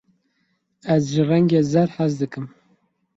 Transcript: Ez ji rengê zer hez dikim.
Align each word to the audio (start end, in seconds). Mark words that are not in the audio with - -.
Ez 0.93 1.03
ji 1.11 1.23
rengê 1.29 1.61
zer 1.71 1.89
hez 1.95 2.13
dikim. 2.19 2.47